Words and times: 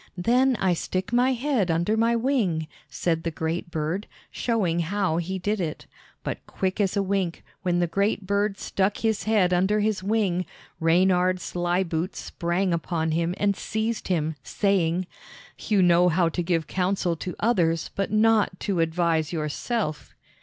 "Then 0.17 0.55
I 0.55 0.73
stick 0.73 1.13
my 1.13 1.33
head 1.33 1.69
under 1.69 1.95
my 1.95 2.15
wing," 2.15 2.65
said 2.89 3.21
the 3.21 3.29
great 3.29 3.69
bird, 3.69 4.07
showing 4.31 4.79
how 4.79 5.17
he 5.17 5.37
did 5.37 5.61
it. 5.61 5.85
But 6.23 6.39
quick 6.47 6.81
as 6.81 6.97
a 6.97 7.03
wink, 7.03 7.43
when 7.61 7.77
the 7.77 7.85
great 7.85 8.25
bird 8.25 8.57
stuck 8.57 8.97
his 8.97 9.25
head 9.25 9.53
under 9.53 9.79
his 9.79 10.01
wing, 10.01 10.47
Reynard 10.79 11.39
Sly 11.39 11.83
Boots 11.83 12.19
sprang 12.19 12.73
upon 12.73 13.11
him 13.11 13.35
and 13.37 13.55
seized 13.55 14.07
him, 14.07 14.35
saying: 14.41 15.05
"You 15.59 15.83
know 15.83 16.09
how 16.09 16.29
to 16.29 16.41
give 16.41 16.65
counsel 16.65 17.15
to 17.17 17.35
others, 17.39 17.91
but 17.95 18.09
not 18.11 18.59
to 18.61 18.79
advise 18.79 19.31
yourself." 19.31 20.15